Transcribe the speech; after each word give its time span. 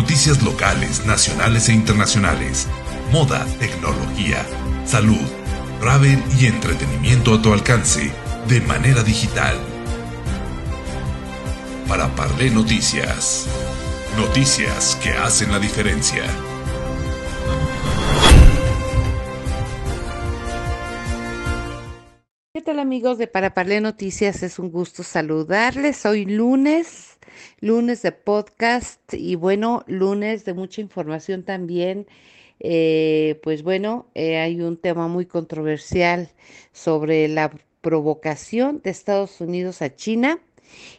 Noticias 0.00 0.42
locales, 0.42 1.04
nacionales 1.04 1.68
e 1.68 1.74
internacionales. 1.74 2.66
Moda, 3.12 3.44
tecnología, 3.58 4.46
salud, 4.86 5.28
travel 5.78 6.18
y 6.38 6.46
entretenimiento 6.46 7.34
a 7.34 7.42
tu 7.42 7.52
alcance 7.52 8.10
de 8.48 8.62
manera 8.62 9.02
digital. 9.02 9.58
Para 11.86 12.08
Parlé 12.16 12.48
Noticias. 12.48 13.44
Noticias 14.16 14.98
que 15.02 15.10
hacen 15.10 15.52
la 15.52 15.58
diferencia. 15.58 16.24
¿Qué 22.60 22.66
tal 22.66 22.78
amigos 22.78 23.16
de 23.16 23.26
Para 23.26 23.54
Parlé 23.54 23.80
Noticias? 23.80 24.42
Es 24.42 24.58
un 24.58 24.70
gusto 24.70 25.02
saludarles. 25.02 26.04
Hoy 26.04 26.26
lunes, 26.26 27.18
lunes 27.60 28.02
de 28.02 28.12
podcast 28.12 29.00
y 29.14 29.34
bueno, 29.34 29.82
lunes 29.86 30.44
de 30.44 30.52
mucha 30.52 30.82
información 30.82 31.42
también. 31.42 32.06
Eh, 32.58 33.40
pues 33.42 33.62
bueno, 33.62 34.10
eh, 34.14 34.36
hay 34.36 34.60
un 34.60 34.76
tema 34.76 35.08
muy 35.08 35.24
controversial 35.24 36.32
sobre 36.70 37.28
la 37.28 37.50
provocación 37.80 38.82
de 38.84 38.90
Estados 38.90 39.40
Unidos 39.40 39.80
a 39.80 39.96
China 39.96 40.38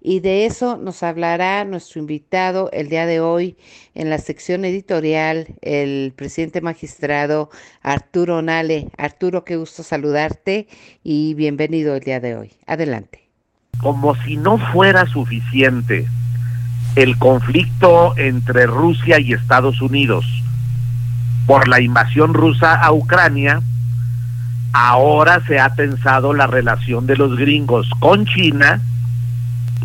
y 0.00 0.20
de 0.20 0.46
eso 0.46 0.76
nos 0.76 1.02
hablará 1.02 1.64
nuestro 1.64 2.00
invitado 2.00 2.70
el 2.72 2.88
día 2.88 3.06
de 3.06 3.20
hoy 3.20 3.56
en 3.94 4.10
la 4.10 4.18
sección 4.18 4.64
editorial, 4.64 5.48
el 5.60 6.12
presidente 6.14 6.60
magistrado 6.60 7.50
Arturo 7.82 8.42
Nale. 8.42 8.88
Arturo, 8.96 9.44
qué 9.44 9.56
gusto 9.56 9.82
saludarte 9.82 10.68
y 11.02 11.34
bienvenido 11.34 11.96
el 11.96 12.02
día 12.02 12.20
de 12.20 12.36
hoy. 12.36 12.52
Adelante. 12.66 13.28
Como 13.80 14.14
si 14.22 14.36
no 14.36 14.58
fuera 14.72 15.06
suficiente 15.06 16.06
el 16.96 17.18
conflicto 17.18 18.16
entre 18.16 18.66
Rusia 18.66 19.20
y 19.20 19.32
Estados 19.32 19.80
Unidos 19.80 20.24
por 21.46 21.68
la 21.68 21.80
invasión 21.80 22.34
rusa 22.34 22.74
a 22.74 22.92
Ucrania, 22.92 23.62
ahora 24.72 25.42
se 25.46 25.58
ha 25.58 25.74
tensado 25.74 26.34
la 26.34 26.46
relación 26.46 27.06
de 27.06 27.16
los 27.16 27.36
gringos 27.36 27.88
con 28.00 28.26
China 28.26 28.80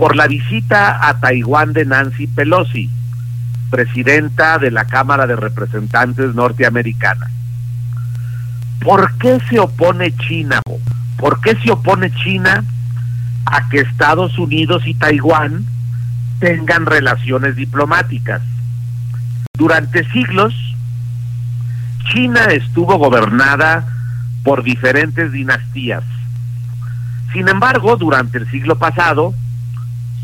por 0.04 0.18
la 0.18 0.28
visita 0.28 1.08
a 1.08 1.22
Taiwán 1.22 1.72
de 1.72 1.86
Nancy 1.86 2.28
Pelosi, 2.28 2.90
presidenta 3.70 4.60
de 4.60 4.70
la 4.70 4.84
Cámara 4.84 5.28
de 5.28 5.38
Representantes 5.38 6.36
norteamericana. 6.36 7.32
¿Por 8.82 9.18
qué 9.18 9.40
se 9.50 9.60
opone 9.60 10.14
China? 10.18 10.60
¿Por 11.18 11.40
qué 11.40 11.56
se 11.56 11.72
opone 11.72 12.12
China 12.16 12.66
a 13.46 13.70
que 13.70 13.80
Estados 13.80 14.38
Unidos 14.38 14.86
y 14.86 14.94
Taiwán 14.94 15.66
tengan 16.42 16.86
relaciones 16.86 17.56
diplomáticas? 17.56 18.42
Durante 19.58 20.04
siglos, 20.12 20.54
China 22.12 22.44
estuvo 22.52 22.98
gobernada 22.98 23.88
por 24.44 24.64
diferentes 24.64 25.32
dinastías. 25.32 26.04
Sin 27.32 27.48
embargo, 27.48 27.96
durante 27.96 28.38
el 28.38 28.52
siglo 28.52 28.78
pasado, 28.78 29.34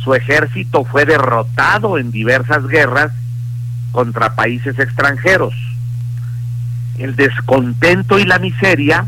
su 0.10 0.16
ejército 0.16 0.86
fue 0.86 1.06
derrotado 1.06 2.00
en 2.00 2.10
diversas 2.10 2.68
guerras 2.68 3.12
contra 3.92 4.34
países 4.34 4.80
extranjeros. 4.80 5.54
El 6.98 7.16
descontento 7.16 8.18
y 8.18 8.24
la 8.24 8.40
miseria 8.40 9.06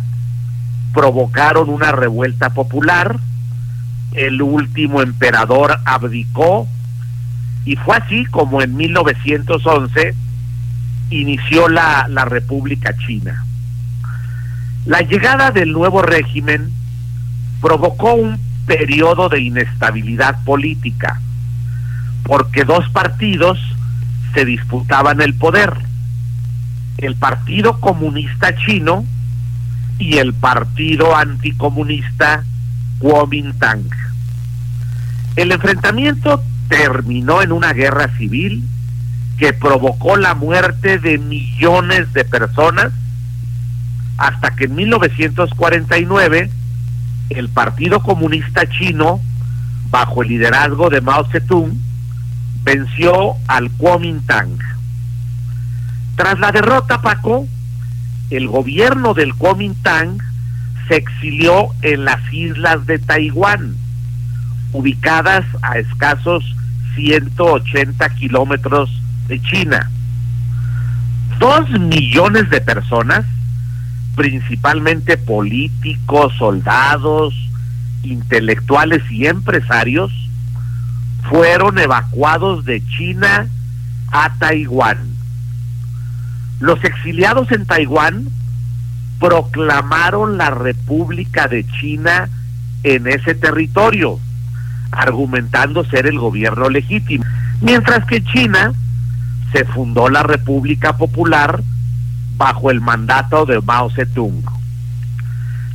provocaron 0.94 1.70
una 1.70 1.92
revuelta 1.92 2.52
popular, 2.52 3.18
el 4.12 4.44
último 4.44 5.02
emperador 5.02 5.76
abdicó 5.86 6.68
y 7.66 7.78
fue 7.78 7.98
así 7.98 8.26
como 8.26 8.62
en 8.62 8.76
1911 8.76 10.14
inició 11.10 11.68
la, 11.68 12.06
la 12.10 12.26
República 12.26 12.96
China. 13.08 13.44
La 14.86 15.02
llegada 15.02 15.50
del 15.50 15.72
nuevo 15.72 16.04
régimen 16.04 16.72
provocó 17.60 18.14
un 18.14 18.51
periodo 18.66 19.30
de 19.30 19.42
inestabilidad 19.42 20.44
política, 20.44 21.20
porque 22.24 22.64
dos 22.64 22.88
partidos 22.90 23.60
se 24.34 24.46
disputaban 24.46 25.22
el 25.22 25.34
poder, 25.34 25.74
el 26.98 27.16
Partido 27.16 27.80
Comunista 27.80 28.56
Chino 28.56 29.06
y 30.00 30.18
el 30.18 30.34
Partido 30.34 31.16
Anticomunista 31.16 32.44
Kuomintang. 33.00 33.90
El 35.36 35.52
enfrentamiento 35.52 36.44
terminó 36.68 37.42
en 37.42 37.52
una 37.52 37.74
guerra 37.74 38.10
civil 38.18 38.64
que 39.38 39.54
provocó 39.54 40.18
la 40.18 40.36
muerte 40.36 41.00
de 41.00 41.18
millones 41.18 42.14
de 42.14 42.24
personas 42.24 42.92
hasta 44.18 44.52
que 44.52 44.66
en 44.66 44.76
1949 44.76 46.52
el 47.36 47.50
Partido 47.50 48.02
Comunista 48.02 48.68
Chino, 48.68 49.22
bajo 49.90 50.24
el 50.24 50.30
liderazgo 50.30 50.90
de 50.90 51.02
Mao 51.02 51.26
Zedong, 51.32 51.74
venció 52.64 53.36
al 53.48 53.72
Kuomintang. 53.72 54.58
Tras 56.16 56.40
la 56.40 56.52
derrota, 56.52 57.02
Paco, 57.02 57.48
el 58.30 58.48
gobierno 58.48 59.14
del 59.14 59.34
Kuomintang 59.36 60.18
se 60.88 60.96
exilió 60.96 61.70
en 61.82 62.06
las 62.06 62.22
islas 62.34 62.86
de 62.86 63.00
Taiwán, 63.00 63.76
ubicadas 64.74 65.46
a 65.62 65.78
escasos 65.78 66.44
180 66.96 68.10
kilómetros 68.16 68.90
de 69.28 69.42
China. 69.42 69.90
Dos 71.40 71.70
millones 71.70 72.50
de 72.50 72.62
personas 72.62 73.26
principalmente 74.22 75.18
políticos, 75.18 76.32
soldados, 76.38 77.34
intelectuales 78.04 79.02
y 79.10 79.26
empresarios, 79.26 80.12
fueron 81.28 81.80
evacuados 81.80 82.64
de 82.64 82.86
China 82.86 83.48
a 84.12 84.32
Taiwán. 84.38 85.00
Los 86.60 86.84
exiliados 86.84 87.52
en 87.52 87.66
Taiwán 87.66 88.28
proclamaron 89.20 90.38
la 90.38 90.52
República 90.52 91.48
de 91.48 91.66
China 91.80 92.30
en 92.84 93.08
ese 93.08 93.34
territorio, 93.34 94.20
argumentando 94.92 95.84
ser 95.86 96.06
el 96.06 96.20
gobierno 96.20 96.70
legítimo, 96.70 97.26
mientras 97.60 98.06
que 98.06 98.24
China 98.24 98.72
se 99.52 99.66
fundó 99.66 100.10
la 100.10 100.22
República 100.22 100.96
Popular 100.96 101.64
bajo 102.38 102.72
el 102.72 102.82
mandato 102.82 103.46
de 103.46 103.62
Mao 103.62 103.90
Zedong. 103.90 104.44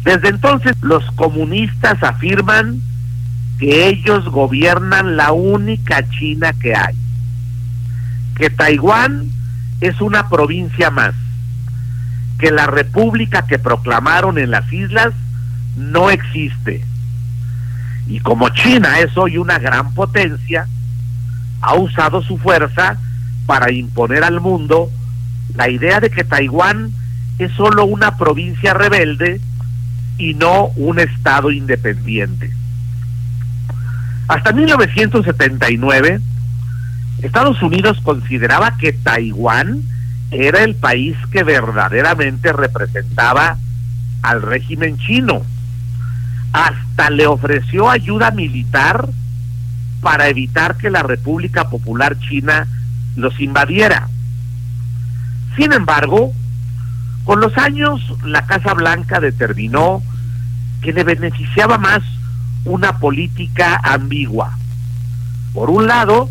Desde 0.05 0.29
entonces 0.29 0.77
los 0.83 1.05
comunistas 1.13 2.03
afirman 2.03 2.81
que 3.59 3.89
ellos 3.89 4.29
gobiernan 4.29 5.17
la 5.17 5.33
única 5.33 6.09
China 6.11 6.53
que 6.53 6.75
hay, 6.75 6.95
que 8.37 8.51
Taiwán 8.51 9.31
es 9.81 10.01
una 10.01 10.29
provincia 10.29 10.91
más, 10.91 11.15
que 12.39 12.51
la 12.51 12.67
república 12.67 13.47
que 13.47 13.59
proclamaron 13.59 14.39
en 14.39 14.51
las 14.51 14.71
islas 14.73 15.13
no 15.77 16.11
existe. 16.11 16.85
Y 18.07 18.21
como 18.21 18.49
China 18.51 19.01
es 19.01 19.17
hoy 19.17 19.39
una 19.39 19.59
gran 19.59 19.93
potencia, 19.95 20.69
ha 21.61 21.75
usado 21.75 22.23
su 22.23 22.39
fuerza 22.39 22.99
para 23.47 23.73
imponer 23.73 24.23
al 24.23 24.41
mundo 24.41 24.91
la 25.55 25.69
idea 25.69 26.01
de 26.01 26.11
que 26.11 26.25
Taiwán 26.25 26.93
es 27.39 27.53
solo 27.53 27.85
una 27.85 28.17
provincia 28.17 28.75
rebelde 28.75 29.41
y 30.19 30.35
no 30.35 30.69
un 30.77 30.99
estado 30.99 31.51
independiente. 31.51 32.51
Hasta 34.29 34.53
1979, 34.53 36.21
Estados 37.23 37.63
Unidos 37.63 38.01
consideraba 38.03 38.77
que 38.77 38.93
Taiwán 38.93 39.83
era 40.31 40.65
el 40.65 40.75
país 40.75 41.17
que 41.31 41.45
verdaderamente 41.45 42.53
representaba 42.53 43.57
al 44.23 44.43
régimen 44.43 44.99
chino. 44.99 45.43
Hasta 46.53 47.11
le 47.11 47.27
ofreció 47.27 47.89
ayuda 47.89 48.31
militar 48.31 49.09
para 50.01 50.29
evitar 50.29 50.77
que 50.77 50.91
la 50.91 51.03
República 51.03 51.69
Popular 51.69 52.19
China 52.19 52.67
los 53.15 53.39
invadiera. 53.41 54.09
Sin 55.57 55.73
embargo, 55.73 56.33
con 57.25 57.41
los 57.41 57.57
años 57.59 58.01
la 58.25 58.47
Casa 58.47 58.75
Blanca 58.75 59.21
determinó 59.21 60.03
que 60.83 60.93
le 60.93 61.03
beneficiaba 61.03 61.79
más 61.79 62.03
una 62.65 62.99
política 62.99 63.81
ambigua. 63.83 64.57
Por 65.55 65.71
un 65.71 65.87
lado, 65.87 66.29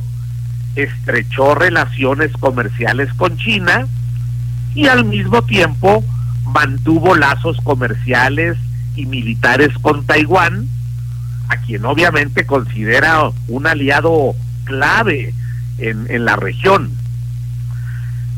estrechó 0.75 1.55
relaciones 1.55 2.31
comerciales 2.33 3.13
con 3.13 3.37
China 3.37 3.87
y 4.75 4.87
al 4.87 5.05
mismo 5.05 5.41
tiempo 5.43 6.03
mantuvo 6.45 7.15
lazos 7.15 7.57
comerciales 7.63 8.57
y 8.95 9.05
militares 9.05 9.71
con 9.81 10.05
Taiwán, 10.05 10.67
a 11.49 11.57
quien 11.57 11.85
obviamente 11.85 12.45
considera 12.45 13.31
un 13.47 13.67
aliado 13.67 14.35
clave 14.65 15.33
en, 15.77 16.05
en 16.09 16.25
la 16.25 16.35
región. 16.35 16.91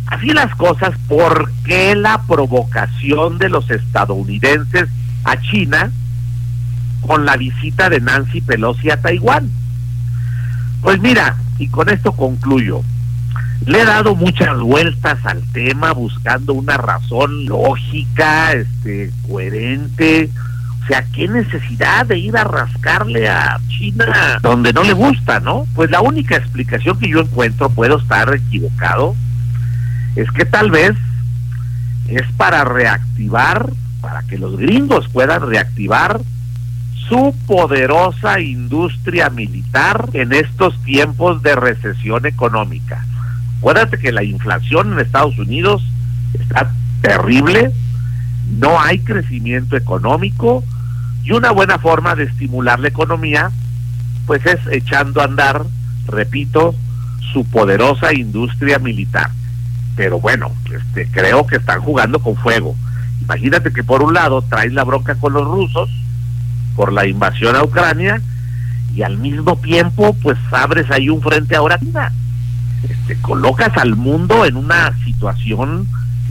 Así 0.08 0.28
las 0.28 0.54
cosas, 0.56 0.98
¿por 1.08 1.52
qué 1.66 1.96
la 1.96 2.22
provocación 2.24 3.38
de 3.38 3.50
los 3.50 3.70
estadounidenses 3.70 4.88
a 5.26 5.40
China 5.42 5.92
con 7.02 7.26
la 7.26 7.36
visita 7.36 7.90
de 7.90 8.00
Nancy 8.00 8.42
Pelosi 8.42 8.90
a 8.90 9.02
Taiwán? 9.02 9.50
Pues 10.82 11.00
mira, 11.02 11.36
y 11.58 11.68
con 11.68 11.90
esto 11.90 12.14
concluyo. 12.14 12.82
Le 13.66 13.82
he 13.82 13.86
dado 13.86 14.16
muchas 14.16 14.58
vueltas 14.60 15.18
al 15.26 15.42
tema 15.52 15.92
buscando 15.92 16.54
una 16.54 16.78
razón 16.78 17.46
lógica, 17.46 18.54
este, 18.54 19.12
coherente. 19.28 20.30
O 20.84 20.88
sea, 20.88 21.04
¿qué 21.14 21.28
necesidad 21.28 22.06
de 22.06 22.18
ir 22.18 22.38
a 22.38 22.46
rascarle 22.46 23.28
a 23.28 23.60
China 23.68 24.40
donde 24.42 24.72
no 24.72 24.84
le 24.84 24.94
gusta, 24.94 25.42
no? 25.42 25.68
Pues 25.76 25.92
la 25.92 26.00
única 26.00 26.38
explicación 26.38 26.98
que 26.98 27.10
yo 27.10 27.20
encuentro, 27.20 27.70
puedo 27.70 27.98
estar 27.98 28.34
equivocado, 28.34 29.16
es 30.18 30.32
que 30.32 30.46
tal 30.46 30.72
vez 30.72 30.94
es 32.08 32.24
para 32.38 32.64
reactivar, 32.64 33.70
para 34.02 34.24
que 34.24 34.38
los 34.38 34.58
gringos 34.58 35.08
puedan 35.10 35.48
reactivar 35.48 36.20
su 37.08 37.36
poderosa 37.46 38.40
industria 38.40 39.30
militar 39.30 40.10
en 40.14 40.34
estos 40.34 40.82
tiempos 40.84 41.42
de 41.44 41.56
recesión 41.56 42.26
económica. 42.26 43.06
Acuérdate 43.60 44.00
que 44.00 44.12
la 44.12 44.24
inflación 44.24 44.94
en 44.94 45.00
Estados 45.00 45.38
Unidos 45.38 45.84
está 46.34 46.72
terrible, 47.02 47.72
no 48.60 48.82
hay 48.82 49.00
crecimiento 49.00 49.78
económico 49.78 50.64
y 51.24 51.32
una 51.32 51.52
buena 51.52 51.78
forma 51.78 52.16
de 52.16 52.24
estimular 52.24 52.80
la 52.80 52.88
economía 52.88 53.52
pues 54.26 54.46
es 54.46 54.60
echando 54.72 55.22
a 55.22 55.26
andar, 55.26 55.64
repito, 56.08 56.76
su 57.32 57.46
poderosa 57.46 58.14
industria 58.14 58.80
militar. 58.80 59.30
Pero 59.98 60.20
bueno, 60.22 60.52
este, 60.72 61.08
creo 61.12 61.46
que 61.46 61.58
están 61.58 61.82
jugando 61.82 62.20
con 62.20 62.38
fuego. 62.38 62.76
Imagínate 63.22 63.74
que 63.74 63.84
por 63.84 64.04
un 64.04 64.14
lado 64.14 64.42
traes 64.44 64.72
la 64.72 64.86
bronca 64.86 65.16
con 65.16 65.34
los 65.34 65.46
rusos 65.46 65.90
por 66.76 66.94
la 66.94 67.06
invasión 67.06 67.56
a 67.56 67.64
Ucrania 67.64 68.22
y 68.96 69.02
al 69.02 69.18
mismo 69.18 69.58
tiempo 69.58 70.16
pues 70.22 70.38
abres 70.52 70.90
ahí 70.92 71.10
un 71.10 71.22
frente 71.22 71.56
ahora 71.56 71.80
este, 72.88 73.16
colocas 73.22 73.76
al 73.78 73.96
mundo 73.96 74.46
en 74.46 74.56
una 74.56 74.96
situación 75.04 75.88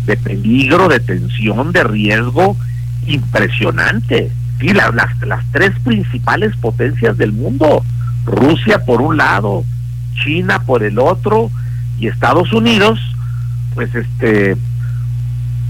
de 0.07 0.17
peligro, 0.17 0.89
de 0.89 1.01
tensión, 1.01 1.73
de 1.73 1.85
riesgo 1.85 2.57
impresionante. 3.07 4.31
Sí, 4.61 4.69
las, 4.69 4.95
las 4.95 5.45
tres 5.51 5.73
principales 5.85 6.57
potencias 6.57 7.19
del 7.19 7.33
mundo, 7.33 7.85
Rusia 8.25 8.85
por 8.85 9.03
un 9.03 9.17
lado, 9.17 9.65
China 10.25 10.63
por 10.65 10.83
el 10.83 10.99
otro 10.99 11.51
y 11.99 12.07
Estados 12.07 12.53
Unidos, 12.53 13.01
pues 13.77 13.95
este 13.95 14.57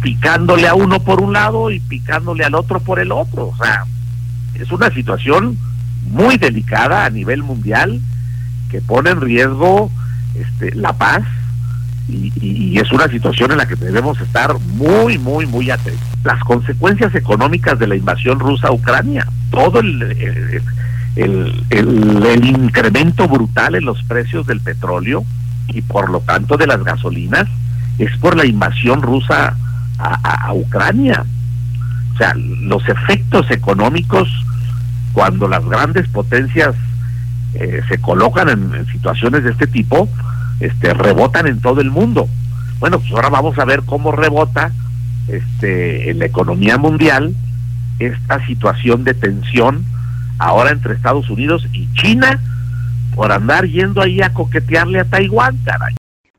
picándole 0.01 0.69
a 0.69 0.75
uno 0.75 1.01
por 1.01 1.21
un 1.21 1.33
lado 1.33 1.71
y 1.71 1.81
picándole 1.81 2.45
al 2.45 2.55
otro 2.55 2.81
por 2.81 3.01
el 3.01 3.13
otro. 3.13 3.49
O 3.49 3.57
sea, 3.57 3.85
es 4.55 4.71
una 4.73 4.91
situación 4.91 5.59
muy 6.09 6.39
delicada 6.39 7.05
a 7.05 7.11
nivel 7.11 7.43
mundial 7.43 8.01
que 8.71 8.81
pone 8.81 9.11
en 9.11 9.21
riesgo 9.21 9.91
este, 10.35 10.75
la 10.75 10.93
paz 10.95 11.23
y, 12.09 12.79
es 12.79 12.93
una 12.93 13.09
situación 13.09 13.51
en 13.51 13.59
la 13.59 13.67
que 13.67 13.75
debemos 13.75 14.21
estar 14.21 14.57
muy, 14.61 15.19
muy, 15.19 15.47
muy 15.47 15.71
atentos. 15.71 16.07
Las 16.23 16.41
consecuencias 16.45 17.15
económicas 17.15 17.79
de 17.79 17.89
la 17.89 17.97
invasión 17.97 18.39
rusa 18.39 18.69
a 18.69 18.73
Ucrania, 18.73 19.27
todo 19.51 19.81
el, 19.81 20.63
el, 21.17 22.45
incremento 22.45 23.27
brutal 23.27 23.75
en 23.75 23.87
los 23.87 24.03
precios 24.05 24.47
del 24.47 24.61
petróleo 24.61 25.25
y 25.69 25.83
por 25.83 26.11
lo 26.11 26.21
tanto 26.21 26.57
de 26.57 26.67
las 26.67 26.85
gasolinas, 26.85 27.49
es 27.99 28.17
por 28.19 28.37
la 28.37 28.47
invasión 28.47 29.03
rusa 29.03 29.57
a, 29.99 30.53
Ucrania. 30.53 31.25
O 32.15 32.19
sea, 32.19 32.35
los 32.35 32.87
efectos 32.89 33.51
económicos 33.51 34.29
cuando 35.13 35.49
las 35.49 35.65
grandes 35.65 36.09
potencias 36.09 36.75
eh, 37.55 37.81
se 37.89 37.99
colocan 37.99 38.49
en, 38.49 38.87
situaciones 38.87 39.45
de 39.45 39.51
este 39.51 39.67
tipo, 39.67 40.09
este, 40.61 40.93
rebotan 40.95 41.47
en 41.47 41.61
todo 41.61 41.81
el 41.81 41.91
mundo. 41.91 42.29
Bueno, 42.79 42.99
pues 42.99 43.11
ahora 43.13 43.31
vamos 43.31 43.59
a 43.59 43.65
ver 43.65 43.83
cómo 43.85 44.13
rebota 44.13 44.73
este, 45.29 46.11
en 46.11 46.19
la 46.19 46.27
economía 46.27 46.77
mundial 46.77 47.35
esta 47.99 48.45
situación 48.47 49.05
de 49.05 49.15
tensión 49.15 49.85
ahora 50.39 50.71
entre 50.71 50.95
Estados 50.95 51.31
Unidos 51.31 51.67
y 51.73 51.89
China 51.95 52.39
por 53.15 53.33
andar 53.33 53.65
yendo 53.65 54.03
ahí 54.03 54.21
a 54.21 54.35
coquetearle 54.35 55.01
a 55.01 55.05
Taiwán, 55.05 55.57
caray. 55.65 55.95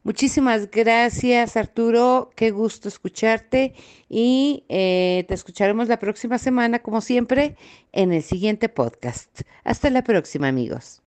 Muchísimas 0.08 0.72
gracias 0.72 1.58
Arturo, 1.58 2.30
qué 2.34 2.52
gusto 2.52 2.88
escucharte 2.88 3.74
y 4.08 4.64
eh, 4.70 5.26
te 5.28 5.34
escucharemos 5.34 5.90
la 5.90 6.00
próxima 6.00 6.38
semana 6.38 6.80
como 6.80 7.02
siempre 7.02 7.58
en 7.92 8.14
el 8.14 8.24
siguiente 8.24 8.70
podcast. 8.70 9.42
Hasta 9.66 9.90
la 9.90 10.06
próxima 10.06 10.48
amigos. 10.48 11.02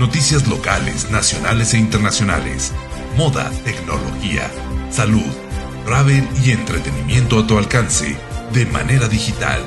Noticias 0.00 0.48
locales, 0.48 1.08
nacionales 1.12 1.72
e 1.72 1.78
internacionales. 1.78 2.72
Moda, 3.16 3.48
tecnología, 3.64 4.50
salud, 4.90 5.45
travel 5.86 6.28
y 6.44 6.50
entretenimiento 6.50 7.38
a 7.38 7.46
tu 7.46 7.56
alcance 7.56 8.16
de 8.52 8.66
manera 8.66 9.06
digital. 9.06 9.62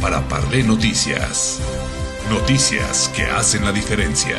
Para 0.00 0.20
Parlé 0.28 0.64
Noticias. 0.64 1.60
Noticias 2.28 3.08
que 3.14 3.22
hacen 3.22 3.64
la 3.64 3.70
diferencia. 3.70 4.36